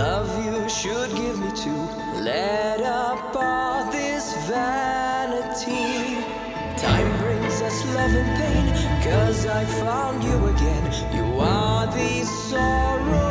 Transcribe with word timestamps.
love 0.00 0.32
you 0.46 0.66
should 0.66 1.10
give 1.14 1.38
me 1.38 1.50
to 1.64 1.72
let 2.30 2.80
up 2.80 3.36
all 3.36 3.80
this 3.92 4.24
vanity. 4.48 6.24
Time 6.86 7.10
brings 7.22 7.56
us 7.68 7.78
love 7.96 8.14
and 8.22 8.32
pain, 8.40 8.66
cause 9.06 9.40
I 9.60 9.62
found 9.84 10.24
you 10.24 10.38
again. 10.54 10.84
You 11.16 11.26
are 11.40 11.86
the 11.98 12.24
sorrow. 12.48 13.30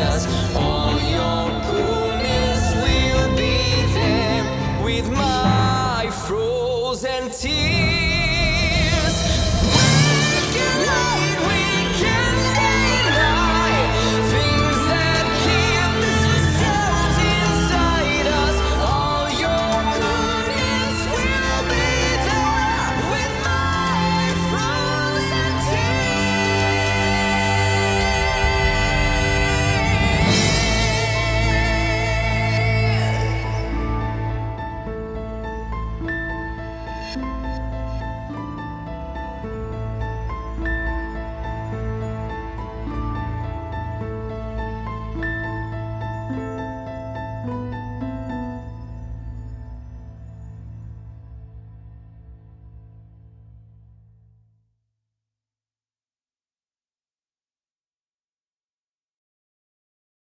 us. 0.00 0.77